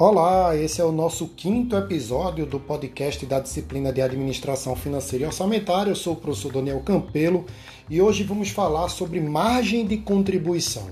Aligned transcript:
Olá, 0.00 0.56
esse 0.56 0.80
é 0.80 0.84
o 0.84 0.92
nosso 0.92 1.26
quinto 1.26 1.74
episódio 1.74 2.46
do 2.46 2.60
podcast 2.60 3.26
da 3.26 3.40
disciplina 3.40 3.92
de 3.92 4.00
Administração 4.00 4.76
Financeira 4.76 5.24
e 5.24 5.26
Orçamentária. 5.26 5.90
Eu 5.90 5.96
sou 5.96 6.12
o 6.12 6.16
professor 6.16 6.52
Daniel 6.52 6.78
Campelo 6.84 7.44
e 7.90 8.00
hoje 8.00 8.22
vamos 8.22 8.50
falar 8.50 8.90
sobre 8.90 9.18
margem 9.20 9.84
de 9.84 9.96
contribuição. 9.96 10.86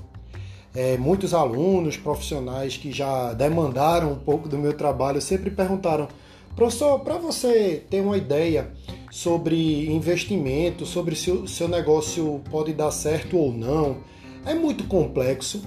É, 0.74 0.96
muitos 0.96 1.32
alunos, 1.32 1.96
profissionais 1.96 2.77
que 2.77 2.91
já 2.91 3.32
demandaram 3.32 4.11
um 4.11 4.19
pouco 4.19 4.48
do 4.48 4.59
meu 4.59 4.73
trabalho 4.73 5.23
sempre 5.23 5.50
perguntaram, 5.50 6.09
professor, 6.57 6.98
para 6.98 7.16
você 7.16 7.84
ter 7.88 8.00
uma 8.00 8.16
ideia 8.16 8.73
sobre 9.09 9.88
investimento, 9.88 10.84
sobre 10.84 11.14
se 11.14 11.30
o 11.30 11.46
seu 11.46 11.68
negócio 11.68 12.43
pode 12.50 12.73
dar 12.73 12.91
certo 12.91 13.38
ou 13.38 13.52
não, 13.52 13.98
é 14.45 14.52
muito 14.52 14.82
complexo. 14.88 15.62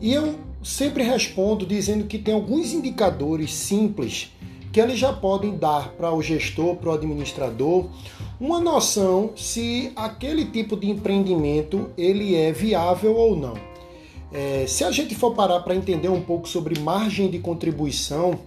E 0.00 0.14
eu 0.14 0.47
sempre 0.62 1.02
respondo 1.02 1.64
dizendo 1.64 2.04
que 2.04 2.18
tem 2.18 2.34
alguns 2.34 2.72
indicadores 2.72 3.54
simples 3.54 4.32
que 4.72 4.80
eles 4.80 4.98
já 4.98 5.12
podem 5.12 5.56
dar 5.56 5.90
para 5.92 6.12
o 6.12 6.22
gestor, 6.22 6.76
para 6.76 6.90
o 6.90 6.92
administrador, 6.92 7.86
uma 8.38 8.60
noção 8.60 9.32
se 9.34 9.92
aquele 9.96 10.44
tipo 10.44 10.76
de 10.76 10.88
empreendimento 10.90 11.90
ele 11.96 12.36
é 12.36 12.52
viável 12.52 13.16
ou 13.16 13.36
não. 13.36 13.54
É, 14.30 14.66
se 14.66 14.84
a 14.84 14.90
gente 14.90 15.14
for 15.14 15.34
parar 15.34 15.60
para 15.60 15.74
entender 15.74 16.08
um 16.08 16.20
pouco 16.20 16.46
sobre 16.48 16.78
margem 16.78 17.30
de 17.30 17.38
contribuição, 17.38 18.38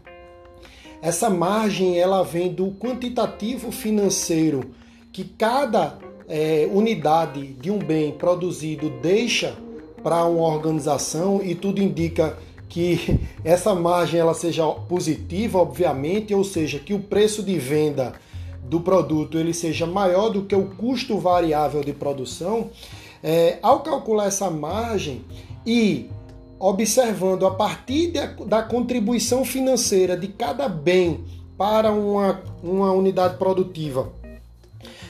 essa 1.02 1.30
margem 1.30 1.98
ela 1.98 2.24
vem 2.24 2.54
do 2.54 2.72
quantitativo 2.74 3.72
financeiro 3.72 4.72
que 5.12 5.24
cada 5.24 5.98
é, 6.28 6.70
unidade 6.72 7.48
de 7.54 7.72
um 7.72 7.80
bem 7.80 8.12
produzido 8.12 8.90
deixa 9.02 9.58
para 10.04 10.26
uma 10.26 10.48
organização 10.48 11.42
e 11.44 11.56
tudo 11.56 11.82
indica 11.82 12.38
que 12.68 13.20
essa 13.44 13.76
margem 13.76 14.20
ela 14.20 14.34
seja 14.34 14.66
positiva, 14.68 15.60
obviamente, 15.60 16.34
ou 16.34 16.44
seja, 16.44 16.80
que 16.80 16.94
o 16.94 17.00
preço 17.00 17.44
de 17.44 17.58
venda 17.58 18.14
do 18.64 18.80
produto 18.80 19.38
ele 19.38 19.54
seja 19.54 19.86
maior 19.86 20.30
do 20.30 20.44
que 20.44 20.56
o 20.56 20.68
custo 20.76 21.18
variável 21.18 21.84
de 21.84 21.92
produção, 21.92 22.70
é, 23.22 23.60
ao 23.62 23.82
calcular 23.82 24.28
essa 24.28 24.50
margem 24.50 25.24
e 25.66 26.10
observando 26.58 27.46
a 27.46 27.52
partir 27.52 28.12
de, 28.12 28.46
da 28.46 28.62
contribuição 28.64 29.44
financeira 29.44 30.16
de 30.16 30.28
cada 30.28 30.70
bem 30.70 31.26
para 31.58 31.92
uma, 31.92 32.42
uma 32.64 32.92
unidade 32.92 33.38
produtiva, 33.38 34.10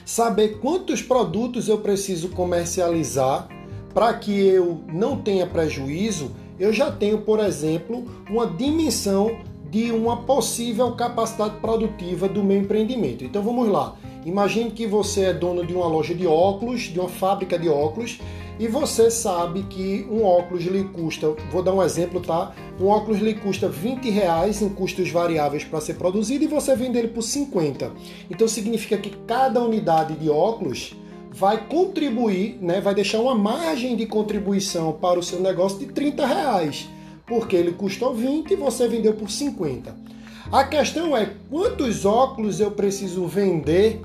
saber 0.06 0.60
quantos 0.60 1.02
produtos 1.02 1.68
eu 1.68 1.78
preciso 1.78 2.30
comercializar 2.30 3.48
para 3.94 4.14
que 4.14 4.32
eu 4.32 4.82
não 4.92 5.18
tenha 5.18 5.46
prejuízo, 5.46 6.32
eu 6.60 6.72
já 6.72 6.92
tenho, 6.92 7.22
por 7.22 7.40
exemplo, 7.40 8.06
uma 8.30 8.46
dimensão 8.46 9.40
de 9.70 9.92
uma 9.92 10.18
possível 10.24 10.92
capacidade 10.92 11.56
produtiva 11.62 12.28
do 12.28 12.44
meu 12.44 12.58
empreendimento. 12.58 13.24
Então 13.24 13.42
vamos 13.42 13.70
lá. 13.70 13.96
Imagine 14.26 14.70
que 14.70 14.86
você 14.86 15.22
é 15.22 15.34
dono 15.34 15.66
de 15.66 15.74
uma 15.74 15.88
loja 15.88 16.14
de 16.14 16.28
óculos, 16.28 16.82
de 16.82 17.00
uma 17.00 17.10
fábrica 17.10 17.58
de 17.58 17.68
óculos, 17.68 18.20
e 18.60 18.68
você 18.68 19.10
sabe 19.10 19.64
que 19.64 20.06
um 20.12 20.24
óculos 20.24 20.64
lhe 20.66 20.84
custa, 20.84 21.34
vou 21.52 21.64
dar 21.64 21.74
um 21.74 21.82
exemplo, 21.82 22.20
tá? 22.20 22.54
Um 22.80 22.86
óculos 22.86 23.20
lhe 23.20 23.34
custa 23.34 23.68
20 23.68 24.08
reais 24.12 24.62
em 24.62 24.70
custos 24.70 25.10
variáveis 25.10 25.64
para 25.64 25.82
ser 25.82 25.96
produzido 25.96 26.44
e 26.44 26.48
você 26.48 26.76
vende 26.76 27.00
ele 27.00 27.08
por 27.08 27.24
50. 27.24 27.92
Então 28.30 28.48
significa 28.48 28.98
que 28.98 29.10
cada 29.26 29.64
unidade 29.64 30.14
de 30.14 30.30
óculos 30.30 30.94
vai 31.34 31.66
contribuir, 31.66 32.58
né, 32.62 32.82
vai 32.82 32.94
deixar 32.94 33.20
uma 33.20 33.34
margem 33.34 33.96
de 33.96 34.06
contribuição 34.06 34.94
para 34.94 35.18
o 35.18 35.24
seu 35.24 35.40
negócio 35.40 35.80
de 35.80 35.88
30 35.88 36.26
reais, 36.26 36.90
porque 37.26 37.56
ele 37.56 37.72
custou 37.72 38.14
20 38.14 38.52
e 38.52 38.56
você 38.56 38.88
vendeu 38.88 39.14
por 39.14 39.30
50. 39.30 39.96
A 40.52 40.66
questão 40.66 41.16
é 41.16 41.32
quantos 41.50 42.04
óculos 42.04 42.60
eu 42.60 42.72
preciso 42.72 43.26
vender 43.26 44.02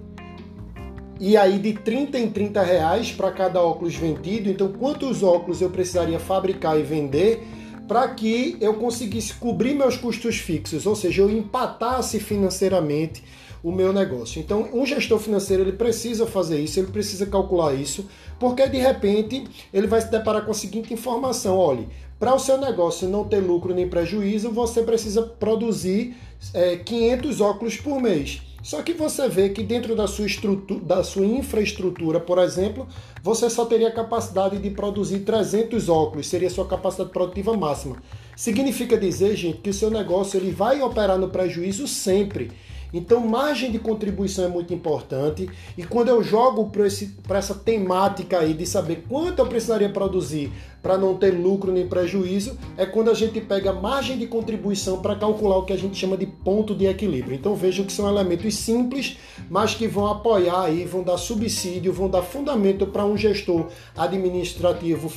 e 1.18 1.36
aí 1.36 1.58
de 1.58 1.72
30 1.72 2.18
em 2.18 2.30
30 2.30 2.62
reais 2.62 3.10
para 3.10 3.32
cada 3.32 3.60
óculos 3.60 3.96
vendido. 3.96 4.48
Então, 4.48 4.68
quantos 4.68 5.22
óculos 5.22 5.60
eu 5.60 5.70
precisaria 5.70 6.20
fabricar 6.20 6.78
e 6.78 6.82
vender 6.82 7.42
para 7.88 8.06
que 8.08 8.56
eu 8.60 8.74
conseguisse 8.74 9.34
cobrir 9.34 9.74
meus 9.74 9.96
custos 9.96 10.36
fixos, 10.36 10.86
ou 10.86 10.96
seja, 10.96 11.22
eu 11.22 11.30
empatasse 11.30 12.18
financeiramente 12.18 13.22
o 13.66 13.72
meu 13.72 13.92
negócio. 13.92 14.40
Então, 14.40 14.68
um 14.72 14.86
gestor 14.86 15.18
financeiro 15.18 15.64
ele 15.64 15.72
precisa 15.72 16.24
fazer 16.24 16.60
isso, 16.60 16.78
ele 16.78 16.86
precisa 16.86 17.26
calcular 17.26 17.74
isso, 17.74 18.06
porque 18.38 18.64
de 18.68 18.78
repente 18.78 19.44
ele 19.74 19.88
vai 19.88 20.00
se 20.00 20.08
deparar 20.08 20.44
com 20.44 20.52
a 20.52 20.54
seguinte 20.54 20.94
informação: 20.94 21.58
olhe, 21.58 21.88
para 22.16 22.32
o 22.32 22.38
seu 22.38 22.58
negócio 22.58 23.08
não 23.08 23.24
ter 23.24 23.40
lucro 23.40 23.74
nem 23.74 23.88
prejuízo, 23.88 24.52
você 24.52 24.84
precisa 24.84 25.20
produzir 25.20 26.14
é, 26.54 26.76
500 26.76 27.40
óculos 27.40 27.76
por 27.76 28.00
mês. 28.00 28.40
Só 28.62 28.82
que 28.82 28.92
você 28.92 29.28
vê 29.28 29.48
que 29.48 29.64
dentro 29.64 29.96
da 29.96 30.06
sua, 30.06 30.26
estrutura, 30.26 30.80
da 30.80 31.02
sua 31.02 31.26
infraestrutura, 31.26 32.20
por 32.20 32.38
exemplo, 32.38 32.86
você 33.20 33.50
só 33.50 33.64
teria 33.64 33.90
capacidade 33.90 34.58
de 34.58 34.70
produzir 34.70 35.20
300 35.20 35.88
óculos, 35.88 36.28
seria 36.28 36.46
a 36.46 36.50
sua 36.52 36.68
capacidade 36.68 37.10
produtiva 37.10 37.56
máxima. 37.56 37.96
Significa 38.36 38.96
dizer, 38.96 39.34
gente, 39.34 39.58
que 39.58 39.70
o 39.70 39.74
seu 39.74 39.90
negócio 39.90 40.38
ele 40.38 40.52
vai 40.52 40.80
operar 40.82 41.18
no 41.18 41.30
prejuízo 41.30 41.88
sempre. 41.88 42.52
Então, 42.92 43.26
margem 43.26 43.70
de 43.70 43.78
contribuição 43.78 44.44
é 44.44 44.48
muito 44.48 44.72
importante. 44.72 45.48
E 45.76 45.84
quando 45.84 46.08
eu 46.08 46.22
jogo 46.22 46.70
para 46.70 47.38
essa 47.38 47.54
temática 47.54 48.38
aí 48.38 48.54
de 48.54 48.66
saber 48.66 49.04
quanto 49.08 49.40
eu 49.40 49.46
precisaria 49.46 49.88
produzir 49.88 50.52
para 50.86 50.96
não 50.96 51.16
ter 51.16 51.32
lucro 51.32 51.72
nem 51.72 51.84
prejuízo, 51.84 52.56
é 52.76 52.86
quando 52.86 53.10
a 53.10 53.14
gente 53.14 53.40
pega 53.40 53.72
margem 53.72 54.16
de 54.16 54.28
contribuição 54.28 55.02
para 55.02 55.16
calcular 55.16 55.56
o 55.56 55.64
que 55.64 55.72
a 55.72 55.76
gente 55.76 55.96
chama 55.96 56.16
de 56.16 56.26
ponto 56.26 56.76
de 56.76 56.86
equilíbrio. 56.86 57.34
Então, 57.34 57.56
vejo 57.56 57.82
que 57.82 57.92
são 57.92 58.08
elementos 58.08 58.54
simples, 58.54 59.18
mas 59.50 59.74
que 59.74 59.88
vão 59.88 60.06
apoiar 60.06 60.62
aí, 60.62 60.84
vão 60.84 61.02
dar 61.02 61.18
subsídio, 61.18 61.92
vão 61.92 62.08
dar 62.08 62.22
fundamento 62.22 62.86
para 62.86 63.04
um 63.04 63.16
gestor 63.16 63.66
administrativo 63.96 65.10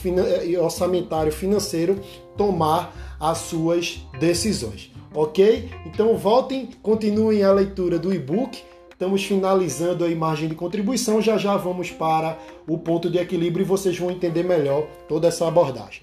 e 0.44 0.58
orçamentário 0.58 1.32
financeiro 1.32 2.00
tomar 2.36 3.18
as 3.20 3.38
suas 3.38 4.04
decisões 4.20 4.92
ok? 5.14 5.70
Então 5.86 6.16
voltem, 6.16 6.70
continuem 6.82 7.44
a 7.44 7.52
leitura 7.52 7.98
do 7.98 8.14
e-book. 8.14 8.64
Estamos 9.00 9.24
finalizando 9.24 10.04
a 10.04 10.10
imagem 10.10 10.50
de 10.50 10.56
contribuição. 10.56 11.22
Já 11.22 11.38
já 11.38 11.56
vamos 11.56 11.90
para 11.90 12.38
o 12.68 12.78
ponto 12.78 13.10
de 13.10 13.18
equilíbrio 13.18 13.64
e 13.64 13.66
vocês 13.66 13.98
vão 13.98 14.12
entender 14.12 14.44
melhor 14.44 14.86
toda 15.08 15.30
essa 15.30 15.48
abordagem. 15.48 16.02